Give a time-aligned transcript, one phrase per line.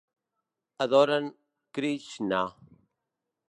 [0.85, 1.27] Adoren
[1.73, 2.41] Krishna.